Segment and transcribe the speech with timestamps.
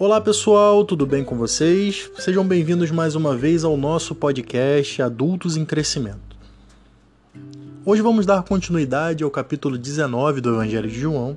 [0.00, 2.10] Olá pessoal, tudo bem com vocês?
[2.18, 6.38] Sejam bem-vindos mais uma vez ao nosso podcast Adultos em Crescimento.
[7.84, 11.36] Hoje vamos dar continuidade ao capítulo 19 do Evangelho de João,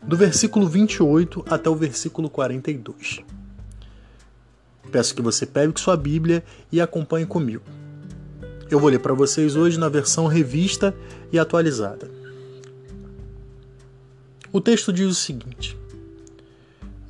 [0.00, 3.24] do versículo 28 até o versículo 42.
[4.92, 7.64] Peço que você pegue sua Bíblia e acompanhe comigo.
[8.70, 10.94] Eu vou ler para vocês hoje na versão revista
[11.32, 12.08] e atualizada.
[14.52, 15.79] O texto diz o seguinte: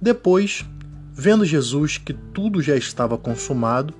[0.00, 0.64] depois,
[1.12, 3.92] vendo Jesus que tudo já estava consumado,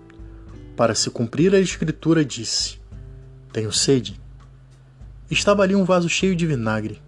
[0.74, 2.78] para se cumprir a escritura, disse:
[3.52, 4.18] Tenho sede.
[5.30, 7.02] Estava ali um vaso cheio de vinagre.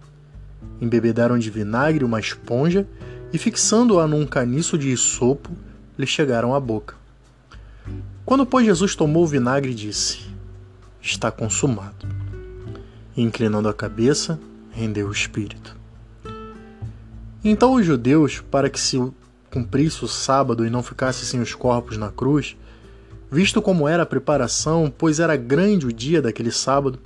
[0.79, 2.87] Embebedaram de vinagre uma esponja
[3.33, 5.49] e, fixando-a num caniço de isopo,
[5.97, 6.95] lhe chegaram à boca.
[8.23, 10.19] Quando, pois, Jesus tomou o vinagre, disse:
[11.01, 12.07] Está consumado.
[13.17, 14.39] E, inclinando a cabeça,
[14.71, 15.82] rendeu o espírito.
[17.43, 18.97] Então os judeus, para que se
[19.51, 22.55] cumprisse o sábado e não ficasse sem os corpos na cruz,
[23.29, 26.99] visto como era a preparação, pois era grande o dia daquele sábado,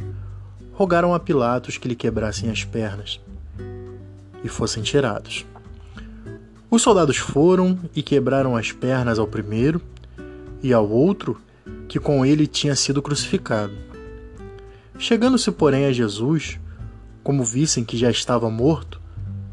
[0.74, 3.20] rogaram a Pilatos que lhe quebrassem as pernas
[4.44, 5.46] e fossem tirados.
[6.70, 9.82] Os soldados foram e quebraram as pernas ao primeiro
[10.62, 11.42] e ao outro
[11.88, 13.74] que com ele tinha sido crucificado.
[15.00, 16.60] Chegando-se, porém, a Jesus,
[17.24, 19.02] como vissem que já estava morto,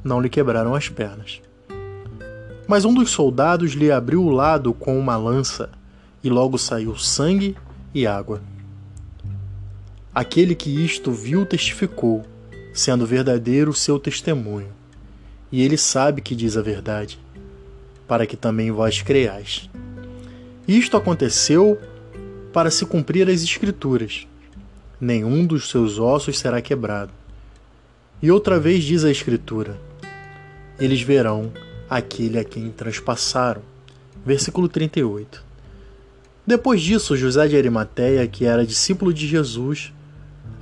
[0.05, 1.41] não lhe quebraram as pernas.
[2.69, 5.71] Mas um dos soldados lhe abriu o lado com uma lança,
[6.23, 7.57] e logo saiu sangue
[7.95, 8.41] e água.
[10.15, 12.25] Aquele que isto viu testificou,
[12.73, 14.69] sendo verdadeiro o seu testemunho.
[15.51, 17.19] E ele sabe que diz a verdade,
[18.07, 19.69] para que também vós creiais.
[20.67, 21.79] Isto aconteceu
[22.53, 24.27] para se cumprir as Escrituras:
[25.01, 27.13] nenhum dos seus ossos será quebrado.
[28.23, 29.79] E outra vez diz a Escritura:
[30.79, 31.53] eles verão
[31.89, 33.63] aquele a quem transpassaram.
[34.25, 35.45] Versículo 38.
[36.47, 39.93] Depois disso, José de Arimateia, que era discípulo de Jesus,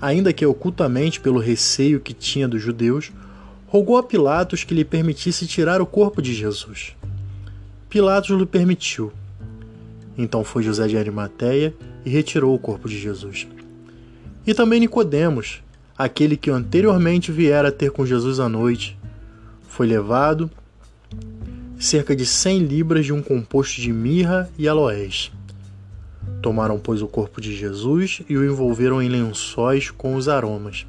[0.00, 3.10] ainda que ocultamente pelo receio que tinha dos judeus,
[3.66, 6.94] rogou a Pilatos que lhe permitisse tirar o corpo de Jesus.
[7.88, 9.12] Pilatos lhe permitiu.
[10.16, 11.74] Então foi José de Arimateia
[12.04, 13.46] e retirou o corpo de Jesus.
[14.46, 15.62] E também Nicodemos,
[15.96, 18.98] aquele que anteriormente viera ter com Jesus à noite,
[19.72, 20.50] foi levado
[21.78, 25.32] cerca de cem libras de um composto de mirra e aloés.
[26.42, 30.86] Tomaram, pois, o corpo de Jesus e o envolveram em lençóis com os aromas,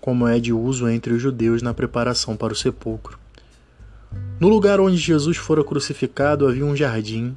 [0.00, 3.18] como é de uso entre os judeus na preparação para o sepulcro.
[4.40, 7.36] No lugar onde Jesus fora crucificado havia um jardim,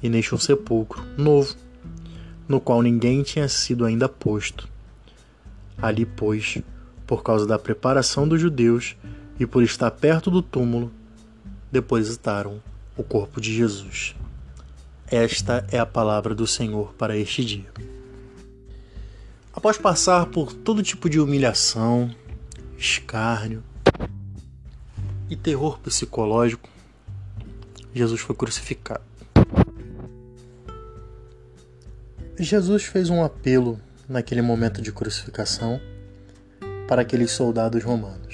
[0.00, 1.52] e neste um sepulcro novo,
[2.46, 4.68] no qual ninguém tinha sido ainda posto.
[5.76, 6.58] Ali, pois,
[7.08, 8.94] por causa da preparação dos judeus,
[9.38, 10.92] e por estar perto do túmulo,
[11.70, 12.62] depositaram
[12.96, 14.14] o corpo de Jesus.
[15.08, 17.70] Esta é a palavra do Senhor para este dia.
[19.52, 22.14] Após passar por todo tipo de humilhação,
[22.76, 23.62] escárnio
[25.30, 26.68] e terror psicológico,
[27.94, 29.04] Jesus foi crucificado.
[32.38, 35.80] Jesus fez um apelo naquele momento de crucificação
[36.86, 38.25] para aqueles soldados romanos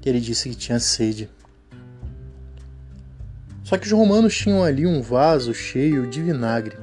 [0.00, 1.28] que ele disse que tinha sede.
[3.62, 6.76] Só que os romanos tinham ali um vaso cheio de vinagre,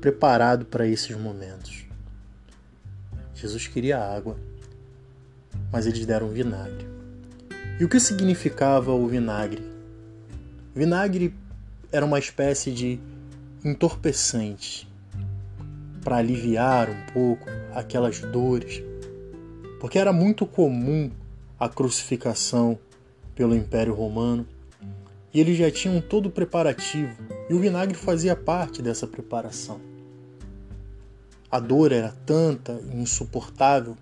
[0.00, 1.84] preparado para esses momentos.
[3.34, 4.36] Jesus queria água,
[5.70, 6.86] mas eles deram vinagre.
[7.78, 9.62] E o que significava o vinagre?
[10.74, 11.34] Vinagre
[11.90, 12.98] era uma espécie de
[13.64, 14.88] entorpecente
[16.02, 18.82] para aliviar um pouco aquelas dores,
[19.80, 21.10] porque era muito comum
[21.62, 22.76] a crucificação
[23.36, 24.44] pelo Império Romano.
[25.32, 27.16] E eles já tinham todo o preparativo,
[27.48, 29.80] e o vinagre fazia parte dessa preparação.
[31.48, 33.96] A dor era tanta e insuportável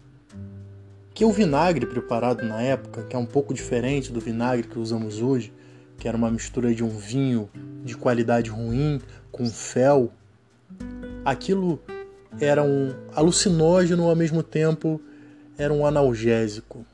[1.12, 5.20] que o vinagre preparado na época, que é um pouco diferente do vinagre que usamos
[5.20, 5.52] hoje,
[5.98, 7.50] que era uma mistura de um vinho
[7.84, 10.10] de qualidade ruim com fel,
[11.26, 11.78] aquilo
[12.40, 14.98] era um alucinógeno ao mesmo tempo
[15.58, 16.86] era um analgésico.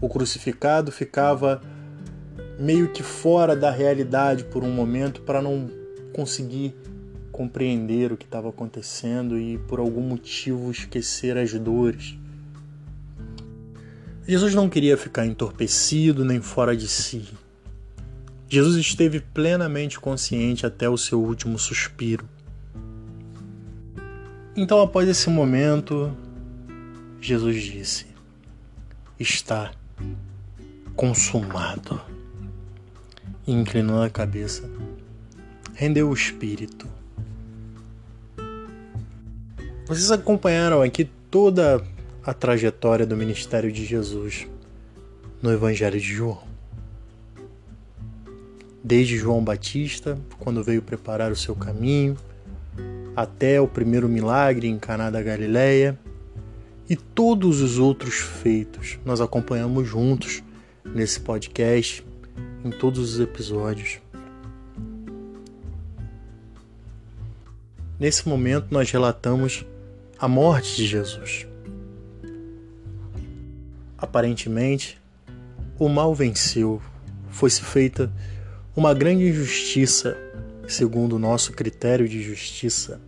[0.00, 1.62] O crucificado ficava
[2.58, 5.70] meio que fora da realidade por um momento para não
[6.12, 6.74] conseguir
[7.30, 12.16] compreender o que estava acontecendo e por algum motivo esquecer as dores.
[14.26, 17.28] Jesus não queria ficar entorpecido nem fora de si.
[18.48, 22.28] Jesus esteve plenamente consciente até o seu último suspiro.
[24.56, 26.16] Então, após esse momento,
[27.20, 28.06] Jesus disse:
[29.18, 29.72] Está
[30.94, 32.00] consumado.
[33.46, 34.68] e, inclinando a cabeça,
[35.74, 36.88] rendeu o espírito.
[39.86, 41.80] Vocês acompanharam aqui toda
[42.24, 44.48] a trajetória do ministério de Jesus
[45.40, 46.42] no Evangelho de João.
[48.82, 52.16] Desde João Batista, quando veio preparar o seu caminho,
[53.14, 55.96] até o primeiro milagre em Caná da Galileia
[56.88, 60.42] e todos os outros feitos nós acompanhamos juntos
[60.84, 62.04] nesse podcast,
[62.64, 63.98] em todos os episódios.
[67.98, 69.64] Nesse momento nós relatamos
[70.18, 71.46] a morte de Jesus.
[73.98, 75.00] Aparentemente,
[75.78, 76.80] o mal venceu,
[77.30, 78.12] foi-se feita
[78.76, 80.16] uma grande injustiça,
[80.68, 83.00] segundo o nosso critério de justiça.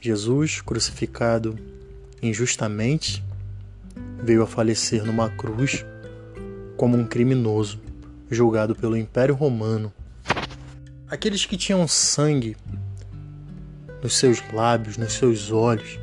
[0.00, 1.56] Jesus, crucificado
[2.22, 3.24] injustamente,
[4.22, 5.84] veio a falecer numa cruz
[6.76, 7.80] como um criminoso
[8.30, 9.92] julgado pelo Império Romano.
[11.08, 12.56] Aqueles que tinham sangue
[14.02, 15.98] nos seus lábios, nos seus olhos,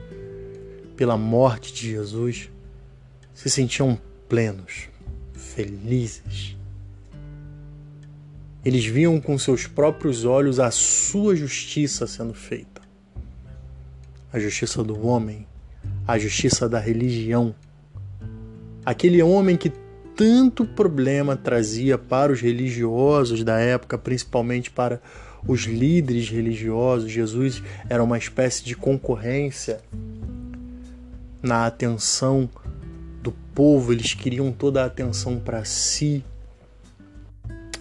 [0.96, 2.50] pela morte de Jesus,
[3.34, 4.00] se sentiam
[4.30, 4.88] plenos,
[5.34, 6.56] felizes.
[8.64, 12.82] Eles viam com seus próprios olhos a sua justiça sendo feita.
[14.32, 15.46] A justiça do homem,
[16.08, 17.56] a justiça da religião.
[18.86, 19.72] Aquele homem que
[20.16, 25.02] tanto problema trazia para os religiosos da época, principalmente para
[25.48, 27.12] os líderes religiosos.
[27.12, 29.82] Jesus era uma espécie de concorrência
[31.42, 32.50] na atenção
[33.22, 36.24] do povo, eles queriam toda a atenção para si.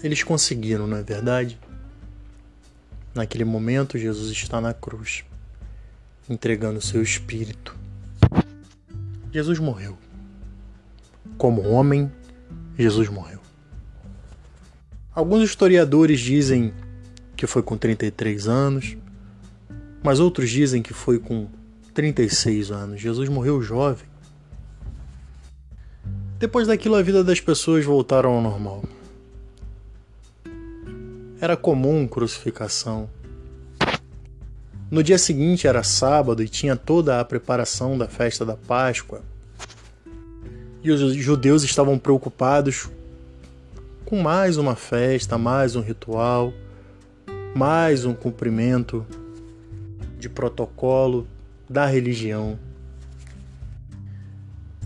[0.02, 1.58] Eles conseguiram, não é verdade?
[3.14, 5.24] Naquele momento, Jesus está na cruz,
[6.28, 7.81] entregando seu espírito.
[9.32, 9.96] Jesus morreu.
[11.38, 12.12] Como homem,
[12.78, 13.40] Jesus morreu.
[15.14, 16.74] Alguns historiadores dizem
[17.34, 18.96] que foi com 33 anos,
[20.02, 21.48] mas outros dizem que foi com
[21.94, 23.00] 36 anos.
[23.00, 24.06] Jesus morreu jovem.
[26.38, 28.84] Depois daquilo, a vida das pessoas voltaram ao normal.
[31.40, 33.08] Era comum crucificação.
[34.92, 39.22] No dia seguinte era sábado e tinha toda a preparação da festa da Páscoa.
[40.84, 42.88] E os judeus estavam preocupados
[44.04, 46.52] com mais uma festa, mais um ritual
[47.54, 49.06] mais um cumprimento
[50.18, 51.26] de protocolo
[51.68, 52.58] da religião.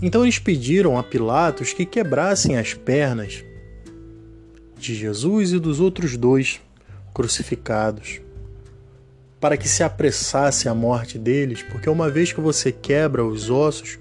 [0.02, 3.44] Então eles pediram a Pilatos que quebrassem as pernas
[4.78, 6.60] de Jesus e dos outros dois
[7.14, 8.20] crucificados,
[9.40, 13.98] para que se apressasse a morte deles, porque uma vez que você quebra os ossos,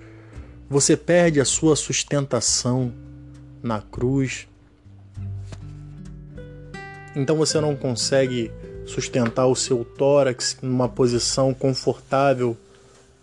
[0.70, 2.94] você perde a sua sustentação
[3.62, 4.48] na cruz,
[7.16, 8.52] então você não consegue
[8.86, 12.58] sustentar o seu tórax numa posição confortável,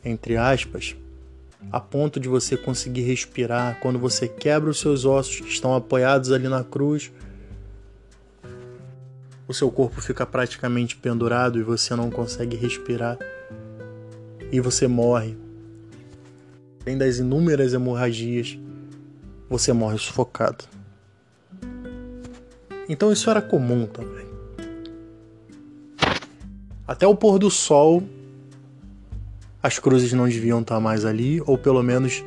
[0.04, 0.96] entre aspas,
[1.70, 3.78] a ponto de você conseguir respirar.
[3.80, 7.12] Quando você quebra os seus ossos que estão apoiados ali na cruz,
[9.46, 13.18] o seu corpo fica praticamente pendurado e você não consegue respirar
[14.50, 15.36] e você morre.
[16.84, 18.58] Além das inúmeras hemorragias,
[19.48, 20.64] você morre sufocado.
[22.88, 24.26] Então isso era comum também.
[26.86, 28.02] Até o pôr do sol,
[29.62, 32.24] as cruzes não deviam estar mais ali, ou pelo menos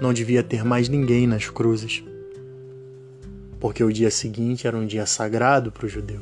[0.00, 2.04] não devia ter mais ninguém nas cruzes.
[3.58, 6.20] Porque o dia seguinte era um dia sagrado para o judeu.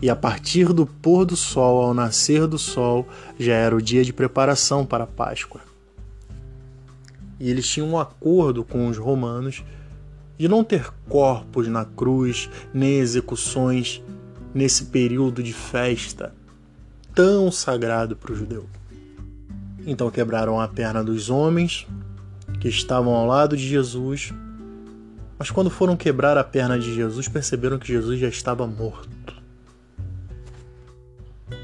[0.00, 3.06] E a partir do pôr do sol ao nascer do sol
[3.38, 5.60] já era o dia de preparação para a Páscoa.
[7.40, 9.64] E eles tinham um acordo com os romanos
[10.36, 14.02] de não ter corpos na cruz, nem execuções
[14.54, 16.32] nesse período de festa
[17.14, 18.66] tão sagrado para o judeu.
[19.84, 21.86] Então quebraram a perna dos homens
[22.60, 24.32] que estavam ao lado de Jesus,
[25.36, 29.37] mas quando foram quebrar a perna de Jesus, perceberam que Jesus já estava morto.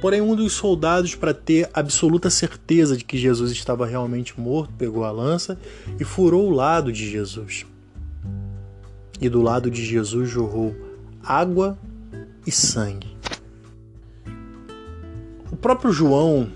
[0.05, 5.03] Porém, um dos soldados, para ter absoluta certeza de que Jesus estava realmente morto, pegou
[5.03, 5.59] a lança
[5.99, 7.65] e furou o lado de Jesus
[9.19, 10.77] e do lado de Jesus jorrou
[11.23, 11.79] água
[12.47, 13.17] e sangue.
[15.51, 16.51] O próprio João,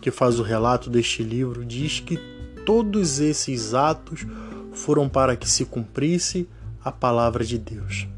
[0.00, 2.18] que faz o relato deste livro, diz que
[2.64, 4.26] todos esses atos
[4.72, 6.48] foram para que se cumprisse
[6.82, 8.08] a palavra de Deus.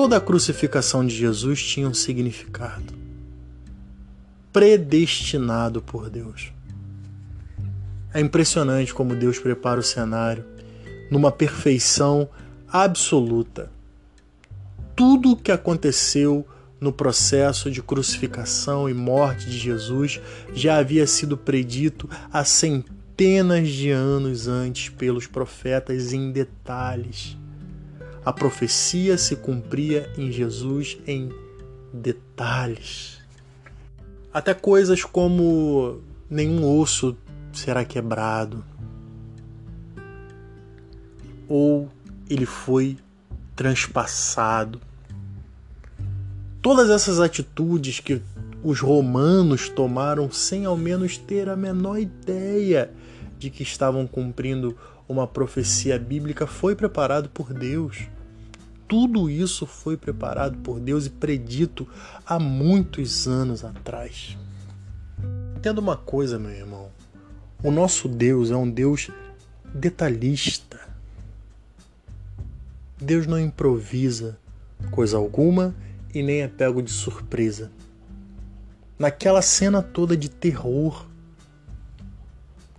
[0.00, 2.94] Toda a crucificação de Jesus tinha um significado
[4.52, 6.52] predestinado por Deus.
[8.14, 10.44] É impressionante como Deus prepara o cenário
[11.10, 12.28] numa perfeição
[12.68, 13.72] absoluta.
[14.94, 16.46] Tudo o que aconteceu
[16.80, 20.20] no processo de crucificação e morte de Jesus
[20.54, 27.36] já havia sido predito há centenas de anos antes pelos profetas em detalhes.
[28.28, 31.32] A profecia se cumpria em Jesus em
[31.90, 33.20] detalhes.
[34.30, 37.16] Até coisas como nenhum osso
[37.54, 38.62] será quebrado,
[41.48, 41.88] ou
[42.28, 42.98] ele foi
[43.56, 44.78] transpassado.
[46.60, 48.20] Todas essas atitudes que
[48.62, 52.90] os romanos tomaram sem ao menos ter a menor ideia
[53.38, 54.76] de que estavam cumprindo
[55.08, 58.06] uma profecia bíblica foi preparado por Deus.
[58.88, 61.86] Tudo isso foi preparado por Deus e predito
[62.24, 64.36] há muitos anos atrás.
[65.56, 66.88] Entenda uma coisa, meu irmão.
[67.62, 69.10] O nosso Deus é um Deus
[69.74, 70.80] detalhista.
[72.98, 74.38] Deus não improvisa
[74.90, 75.74] coisa alguma
[76.14, 77.70] e nem é pego de surpresa.
[78.98, 81.06] Naquela cena toda de terror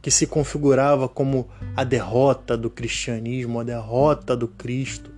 [0.01, 5.08] que se configurava como a derrota do cristianismo, a derrota do Cristo.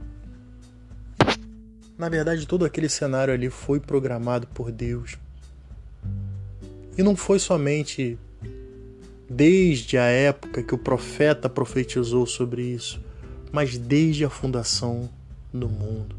[2.01, 5.19] Na verdade, todo aquele cenário ali foi programado por Deus.
[6.97, 8.17] E não foi somente
[9.29, 12.99] desde a época que o profeta profetizou sobre isso,
[13.51, 15.07] mas desde a fundação
[15.53, 16.15] do mundo.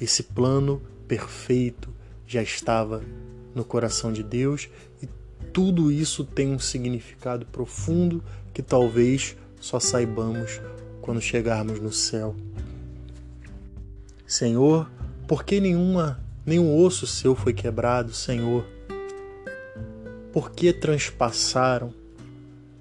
[0.00, 1.94] Esse plano perfeito
[2.26, 3.00] já estava
[3.54, 4.68] no coração de Deus
[5.00, 5.08] e
[5.52, 10.60] tudo isso tem um significado profundo que talvez só saibamos
[11.00, 12.34] quando chegarmos no céu.
[14.28, 14.90] Senhor,
[15.26, 18.62] por que nenhuma, nenhum osso seu foi quebrado, Senhor?
[20.30, 21.94] Por que transpassaram?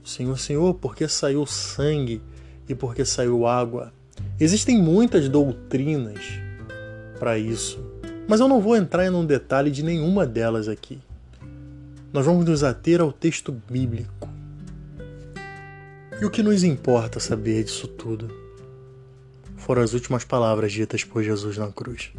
[0.04, 2.22] Senhor, Senhor, por que saiu sangue
[2.68, 3.94] e por que saiu água?
[4.38, 6.20] Existem muitas doutrinas
[7.18, 7.80] para isso,
[8.28, 11.00] mas eu não vou entrar em um detalhe de nenhuma delas aqui.
[12.12, 14.28] Nós vamos nos ater ao texto bíblico.
[16.22, 18.47] E o que nos importa saber disso tudo
[19.68, 22.14] foram as últimas palavras ditas por Jesus na cruz.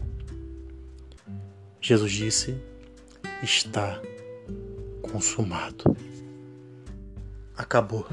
[1.80, 2.54] Jesus disse:
[3.42, 3.98] Está
[5.00, 5.96] consumado.
[7.56, 8.06] Acabou.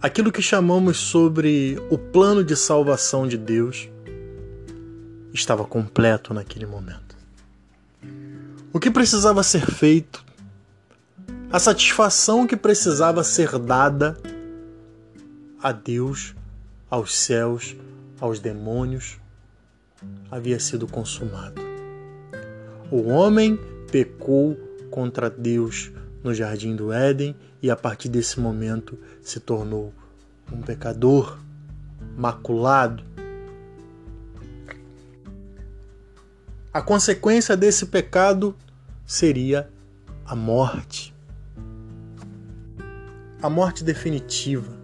[0.00, 3.88] Aquilo que chamamos sobre o plano de salvação de Deus
[5.32, 7.16] estava completo naquele momento.
[8.74, 10.22] O que precisava ser feito,
[11.50, 14.18] a satisfação que precisava ser dada
[15.62, 16.34] a Deus,
[16.90, 17.76] aos céus,
[18.20, 19.18] aos demônios,
[20.30, 21.60] havia sido consumado.
[22.90, 23.58] O homem
[23.90, 24.56] pecou
[24.90, 25.90] contra Deus
[26.22, 29.92] no jardim do Éden e a partir desse momento se tornou
[30.52, 31.38] um pecador
[32.16, 33.04] maculado.
[36.72, 38.56] A consequência desse pecado
[39.06, 39.68] seria
[40.24, 41.14] a morte.
[43.42, 44.77] A morte definitiva,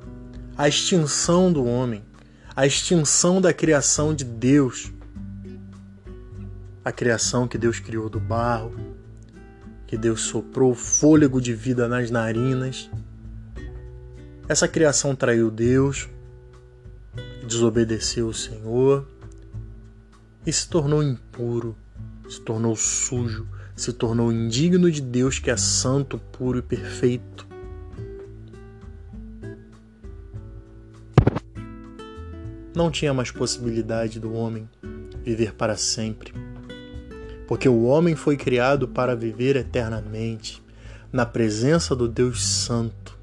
[0.57, 2.05] a extinção do homem,
[2.55, 4.93] a extinção da criação de Deus.
[6.85, 8.75] A criação que Deus criou do barro,
[9.87, 12.89] que Deus soprou fôlego de vida nas narinas.
[14.49, 16.09] Essa criação traiu Deus,
[17.47, 19.09] desobedeceu o Senhor
[20.47, 21.75] e se tornou impuro,
[22.29, 27.54] se tornou sujo, se tornou indigno de Deus que é santo, puro e perfeito.
[32.75, 34.69] Não tinha mais possibilidade do homem
[35.25, 36.33] viver para sempre
[37.47, 40.63] porque o homem foi criado para viver eternamente
[41.13, 43.17] na presença do Deus Santo,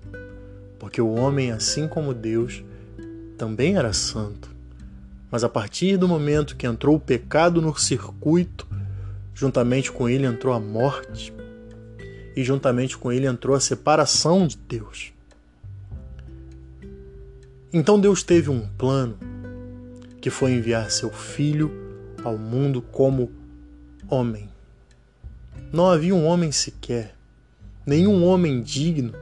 [0.79, 2.63] porque o homem, assim como Deus,
[3.37, 4.49] também era santo.
[5.29, 8.67] Mas a partir do momento que entrou o pecado no circuito,
[9.33, 11.33] juntamente com ele entrou a morte,
[12.35, 15.11] e juntamente com ele entrou a separação de Deus.
[17.73, 19.17] Então Deus teve um plano
[20.21, 21.71] que foi enviar seu filho
[22.23, 23.31] ao mundo como
[24.07, 24.47] homem.
[25.73, 27.15] Não havia um homem sequer,
[27.85, 29.13] nenhum homem digno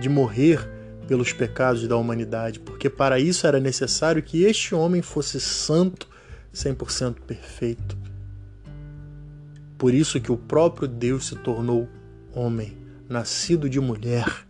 [0.00, 0.70] de morrer
[1.08, 6.08] pelos pecados da humanidade, porque para isso era necessário que este homem fosse santo,
[6.54, 7.96] 100% perfeito.
[9.76, 11.88] Por isso que o próprio Deus se tornou
[12.32, 12.76] homem,
[13.08, 14.46] nascido de mulher.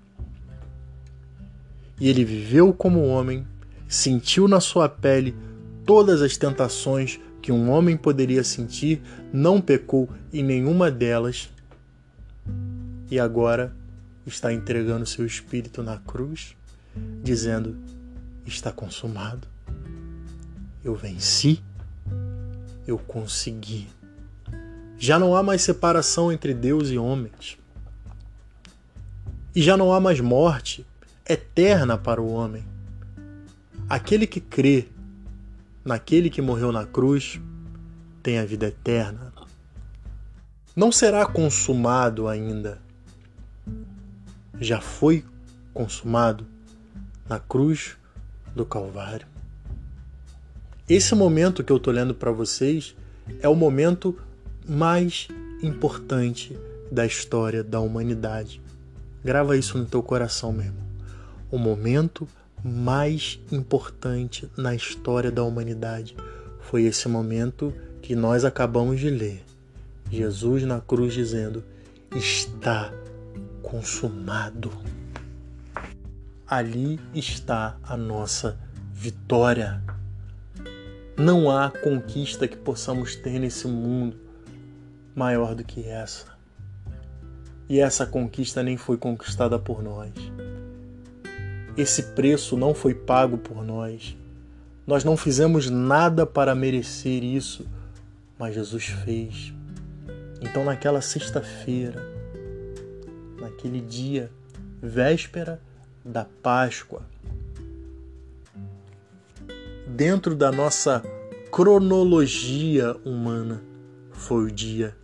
[2.00, 3.46] E ele viveu como homem,
[3.88, 5.34] sentiu na sua pele
[5.86, 9.00] todas as tentações que um homem poderia sentir,
[9.32, 11.48] não pecou em nenhuma delas
[13.08, 13.72] e agora
[14.26, 16.56] está entregando seu espírito na cruz,
[17.22, 17.76] dizendo:
[18.44, 19.46] está consumado.
[20.84, 21.62] Eu venci.
[22.86, 23.88] Eu consegui.
[24.98, 27.58] Já não há mais separação entre Deus e homens.
[29.54, 30.86] E já não há mais morte
[31.28, 32.64] eterna para o homem.
[33.88, 34.88] Aquele que crê
[35.86, 37.40] naquele que morreu na cruz
[38.20, 39.32] tem a vida eterna.
[40.74, 42.82] Não será consumado ainda.
[44.60, 45.24] Já foi
[45.72, 46.44] consumado
[47.28, 47.96] na cruz
[48.54, 49.28] do Calvário.
[50.88, 52.96] Esse momento que eu estou lendo para vocês
[53.40, 54.18] é o momento
[54.68, 55.28] mais
[55.62, 56.58] importante
[56.90, 58.60] da história da humanidade.
[59.24, 60.86] Grava isso no teu coração, meu irmão.
[61.50, 62.26] O momento
[62.64, 66.16] mais importante na história da humanidade
[66.60, 67.72] foi esse momento
[68.02, 69.44] que nós acabamos de ler.
[70.10, 71.64] Jesus na cruz dizendo:
[72.14, 72.92] Está
[73.62, 74.70] consumado.
[76.46, 78.58] Ali está a nossa
[78.92, 79.82] vitória.
[81.16, 84.16] Não há conquista que possamos ter nesse mundo
[85.14, 86.26] maior do que essa.
[87.68, 90.12] E essa conquista nem foi conquistada por nós.
[91.76, 94.16] Esse preço não foi pago por nós.
[94.87, 97.66] Nós não fizemos nada para merecer isso,
[98.38, 99.52] mas Jesus fez.
[100.40, 102.00] Então, naquela sexta-feira,
[103.40, 104.30] naquele dia,
[104.80, 105.61] véspera
[106.04, 107.02] da Páscoa,
[109.87, 111.02] dentro da nossa
[111.50, 113.62] cronologia humana,
[114.12, 114.97] foi o dia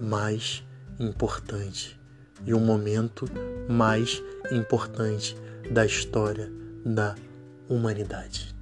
[0.00, 0.62] mais
[1.00, 1.98] importante
[2.44, 3.24] e o momento
[3.68, 5.36] mais importante
[5.70, 6.50] da história
[6.84, 7.14] da
[7.68, 8.54] humanidade.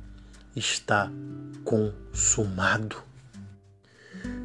[0.54, 1.11] Está
[1.64, 2.96] consumado.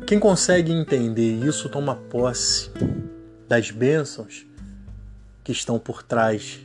[0.06, 2.72] Quem consegue entender isso toma posse
[3.48, 4.46] das bênçãos
[5.44, 6.60] que estão por trás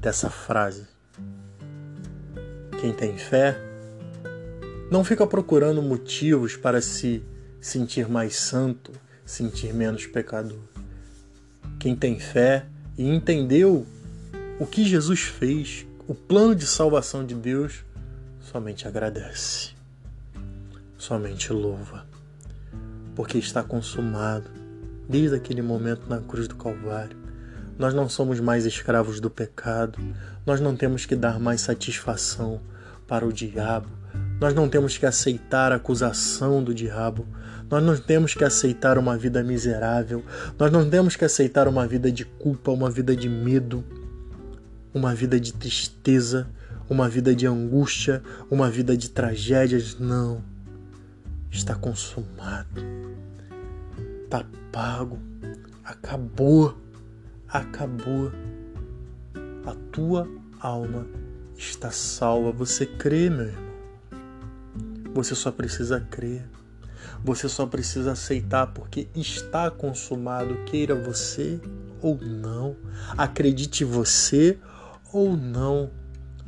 [0.00, 0.86] dessa frase.
[2.80, 3.56] Quem tem fé
[4.90, 7.22] não fica procurando motivos para se
[7.60, 8.92] sentir mais santo,
[9.24, 10.58] sentir menos pecador.
[11.80, 13.86] Quem tem fé e entendeu
[14.58, 17.84] o que Jesus fez, o plano de salvação de Deus,
[18.40, 19.70] somente agradece,
[20.96, 22.06] somente louva,
[23.16, 24.48] porque está consumado.
[25.08, 27.16] Desde aquele momento na cruz do Calvário.
[27.78, 29.98] Nós não somos mais escravos do pecado,
[30.46, 32.58] nós não temos que dar mais satisfação
[33.06, 33.88] para o diabo,
[34.40, 37.26] nós não temos que aceitar a acusação do diabo,
[37.68, 40.24] nós não temos que aceitar uma vida miserável,
[40.58, 43.84] nós não temos que aceitar uma vida de culpa, uma vida de medo
[44.94, 46.48] uma vida de tristeza,
[46.88, 49.98] uma vida de angústia, uma vida de tragédias.
[49.98, 50.42] Não.
[51.50, 52.80] Está consumado.
[54.24, 55.18] Está pago.
[55.84, 56.78] Acabou.
[57.48, 58.30] Acabou.
[59.66, 60.28] A tua
[60.60, 61.06] alma
[61.58, 62.52] está salva.
[62.52, 63.74] Você crê, meu irmão.
[65.14, 66.48] Você só precisa crer.
[67.24, 71.60] Você só precisa aceitar porque está consumado, queira você
[72.02, 72.76] ou não.
[73.16, 74.58] Acredite você
[75.14, 75.90] ou não.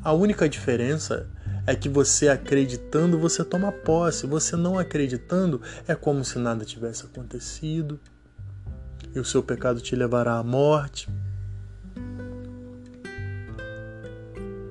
[0.02, 1.30] A única diferença
[1.66, 4.26] é que você acreditando, você toma posse.
[4.26, 7.98] Você não acreditando, é como se nada tivesse acontecido.
[9.14, 11.08] E o seu pecado te levará à morte.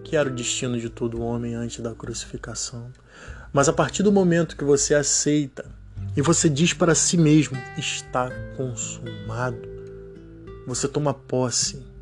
[0.03, 2.91] Que era o destino de todo homem antes da crucificação.
[3.51, 5.65] Mas a partir do momento que você aceita
[6.15, 9.58] e você diz para si mesmo: está consumado,
[10.67, 11.94] você toma posse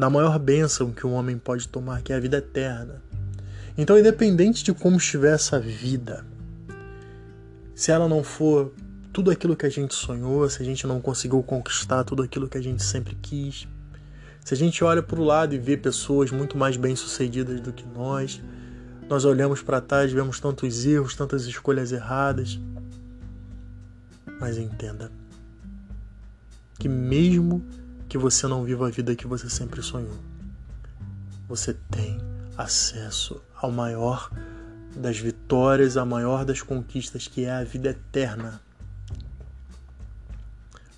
[0.00, 3.02] da maior bênção que um homem pode tomar, que é a vida eterna.
[3.76, 6.24] Então, independente de como estiver essa vida,
[7.74, 8.72] se ela não for
[9.12, 12.56] tudo aquilo que a gente sonhou, se a gente não conseguiu conquistar tudo aquilo que
[12.56, 13.68] a gente sempre quis,
[14.42, 17.84] se a gente olha para o lado e vê pessoas muito mais bem-sucedidas do que
[17.86, 18.40] nós,
[19.06, 22.58] nós olhamos para trás, vemos tantos erros, tantas escolhas erradas.
[24.40, 25.12] Mas entenda
[26.78, 27.62] que mesmo
[28.10, 30.18] que você não viva a vida que você sempre sonhou.
[31.48, 32.18] Você tem
[32.58, 34.28] acesso ao maior
[34.96, 38.60] das vitórias, a maior das conquistas, que é a vida eterna.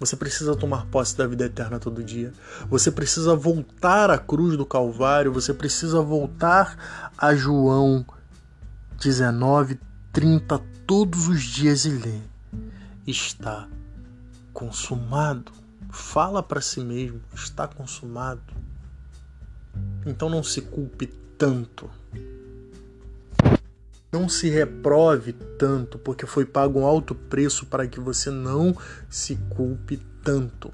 [0.01, 2.33] Você precisa tomar posse da vida eterna todo dia.
[2.70, 5.31] Você precisa voltar à cruz do Calvário.
[5.35, 8.07] Você precisa voltar a João
[8.98, 9.79] 19,
[10.14, 12.22] 30 todos os dias e ler.
[13.07, 13.68] Está
[14.55, 15.62] consumado
[15.92, 18.42] fala para si mesmo, está consumado.
[20.07, 21.88] Então não se culpe tanto.
[24.11, 28.76] Não se reprove tanto, porque foi pago um alto preço para que você não
[29.09, 30.72] se culpe tanto.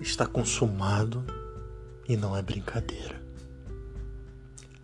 [0.00, 1.24] Está consumado
[2.08, 3.24] e não é brincadeira.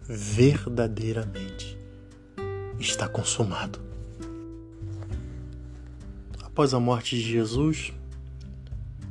[0.06, 1.78] verdadeiramente
[2.78, 3.91] está consumado.
[6.52, 7.94] Após a morte de Jesus,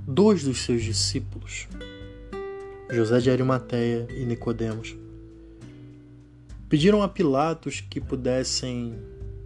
[0.06, 1.68] dois dos seus discípulos,
[2.92, 4.96] José de Arimateia e Nicodemos,
[6.70, 8.96] pediram a Pilatos que pudessem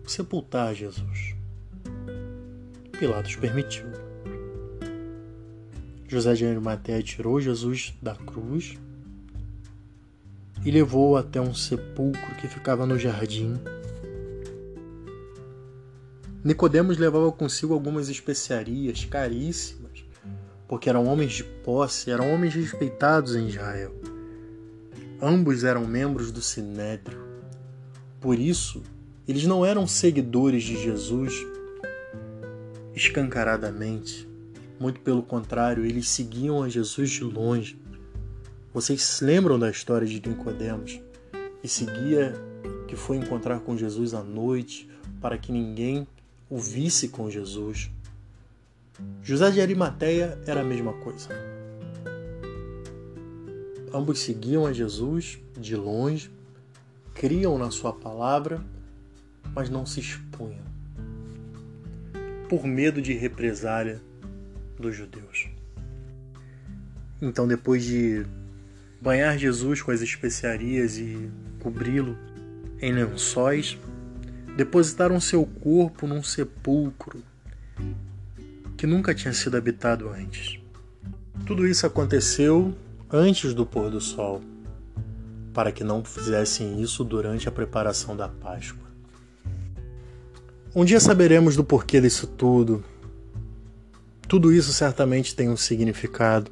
[0.06, 1.36] sepultar Jesus.
[3.00, 3.86] Pilatos permitiu.
[6.06, 8.78] José de Arimateia tirou Jesus da cruz
[10.66, 13.54] e levou-o até um sepulcro que ficava no jardim.
[16.46, 20.06] Nicodemos levava consigo algumas especiarias caríssimas,
[20.68, 23.92] porque eram homens de posse, eram homens respeitados em Israel.
[25.20, 27.18] Ambos eram membros do Sinédrio.
[28.22, 28.84] Por isso,
[29.28, 31.34] eles não eram seguidores de Jesus
[32.94, 34.30] escancaradamente.
[34.80, 37.76] Muito pelo contrário, eles seguiam a Jesus de longe.
[38.72, 41.02] Vocês se lembram da história de Nicodemos,
[41.60, 42.36] que seguia,
[42.88, 44.88] que foi encontrar com Jesus à noite,
[45.20, 46.08] para que ninguém
[46.50, 47.90] o visse com Jesus.
[49.22, 51.30] José de Arimateia era a mesma coisa.
[53.94, 56.30] Ambos seguiam a Jesus de longe,
[57.14, 58.62] criam na sua palavra,
[59.54, 60.66] mas não se expunham,
[62.50, 64.02] por medo de represália
[64.78, 65.48] dos judeus.
[67.22, 68.26] Então, depois de
[69.02, 71.30] banhar Jesus com as especiarias e
[71.62, 72.18] cobri-lo
[72.82, 73.78] em lençóis,
[74.56, 77.22] depositaram seu corpo num sepulcro
[78.78, 80.60] que nunca tinha sido habitado antes.
[81.46, 82.74] Tudo isso aconteceu
[83.12, 84.42] antes do pôr do sol,
[85.54, 88.86] para que não fizessem isso durante a preparação da Páscoa.
[90.76, 92.84] Um dia saberemos do porquê disso tudo.
[94.28, 96.52] Tudo isso certamente tem um significado.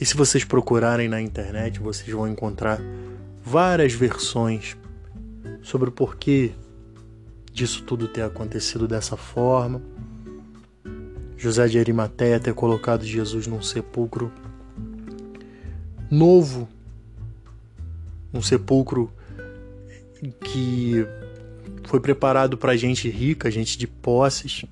[0.00, 2.80] E se vocês procurarem na internet, vocês vão encontrar
[3.44, 4.76] várias versões
[5.62, 6.52] sobre o porquê
[7.56, 9.80] disso tudo ter acontecido dessa forma.
[11.38, 14.30] José de Arimateia ter colocado Jesus num sepulcro
[16.10, 16.68] novo,
[18.32, 19.10] um sepulcro
[20.44, 21.06] que
[21.84, 24.66] foi preparado para gente rica, gente de posses.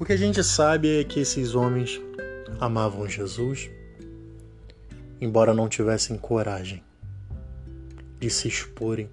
[0.00, 2.00] O que a gente sabe é que esses homens
[2.58, 3.70] amavam Jesus,
[5.20, 6.82] embora não tivessem coragem
[8.18, 9.08] de se exporem,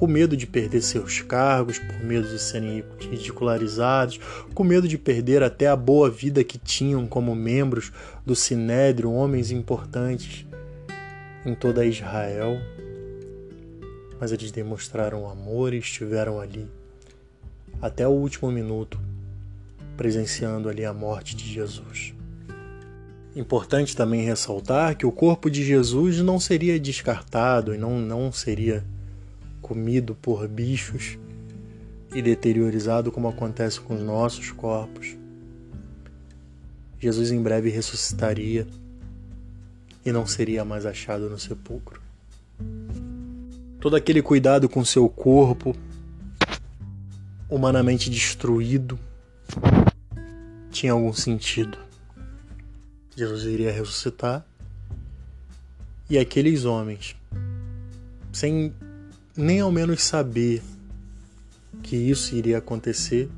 [0.00, 4.18] com medo de perder seus cargos, por medo de serem ridicularizados,
[4.54, 7.92] com medo de perder até a boa vida que tinham como membros
[8.24, 10.46] do Sinédrio, homens importantes
[11.44, 12.56] em toda Israel.
[14.18, 16.66] Mas eles demonstraram amor e estiveram ali
[17.82, 18.98] até o último minuto,
[19.98, 22.14] presenciando ali a morte de Jesus.
[23.36, 28.82] Importante também ressaltar que o corpo de Jesus não seria descartado e não, não seria
[29.60, 31.18] comido por bichos
[32.14, 35.16] e deteriorizado como acontece com os nossos corpos.
[36.98, 38.66] Jesus em breve ressuscitaria
[40.04, 42.00] e não seria mais achado no sepulcro.
[43.80, 45.74] Todo aquele cuidado com seu corpo,
[47.48, 48.98] humanamente destruído,
[50.70, 51.78] tinha algum sentido.
[53.16, 54.44] Jesus iria ressuscitar
[56.08, 57.16] e aqueles homens,
[58.32, 58.74] sem
[59.36, 60.62] nem ao menos saber
[61.82, 63.30] que isso iria acontecer,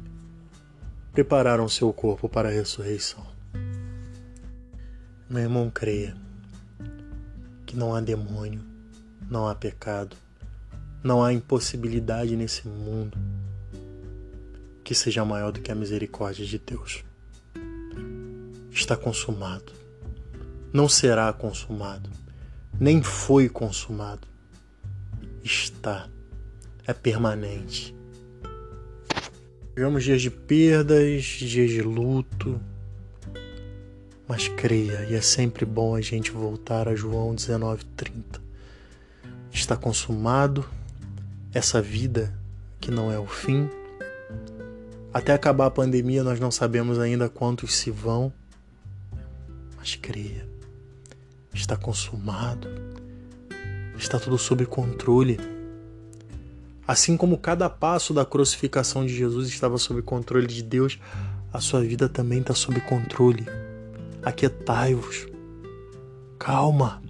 [1.13, 3.25] prepararam seu corpo para a ressurreição.
[5.29, 6.17] Meu irmão, creia
[7.67, 8.63] que não há demônio,
[9.31, 10.17] não há pecado,
[11.03, 13.19] não há impossibilidade nesse mundo
[14.83, 17.05] que seja maior do que a misericórdia de Deus.
[18.71, 19.73] Está consumado.
[20.73, 22.09] Não será consumado.
[22.81, 24.32] Nem foi consumado
[25.45, 26.09] está,
[26.87, 27.95] é permanente.
[29.75, 32.61] Vivemos dias de perdas, dias de luto,
[34.29, 38.41] mas creia, e é sempre bom a gente voltar a João 19:30.
[39.51, 40.69] Está consumado
[41.55, 42.35] essa vida
[42.81, 43.69] que não é o fim.
[45.13, 48.33] Até acabar a pandemia, nós não sabemos ainda quantos se vão,
[49.77, 50.47] mas creia,
[51.53, 52.92] está consumado
[54.03, 55.39] está tudo sob controle.
[56.87, 60.99] Assim como cada passo da crucificação de Jesus estava sob controle de Deus,
[61.53, 63.47] a sua vida também está sob controle.
[64.23, 65.27] Aquietai-vos.
[66.39, 67.01] Calma.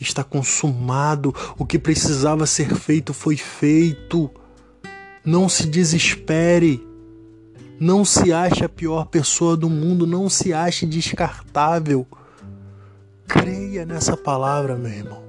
[0.00, 1.34] Está consumado.
[1.58, 4.30] O que precisava ser feito foi feito.
[5.24, 6.86] Não se desespere.
[7.78, 10.06] Não se ache a pior pessoa do mundo.
[10.06, 12.06] Não se ache descartável.
[13.26, 15.27] Creia nessa palavra, meu irmão.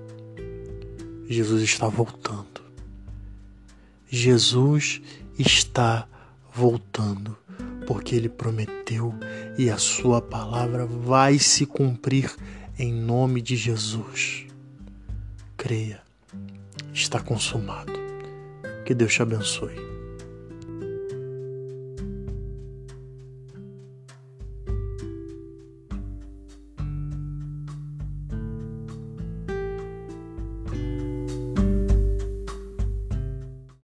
[1.29, 2.59] Jesus está voltando.
[4.09, 4.99] Jesus
[5.37, 6.07] está
[6.51, 7.37] voltando,
[7.85, 9.13] porque ele prometeu
[9.55, 12.35] e a sua palavra vai se cumprir
[12.79, 14.47] em nome de Jesus.
[15.55, 16.01] Creia,
[16.91, 17.93] está consumado.
[18.83, 19.88] Que Deus te abençoe.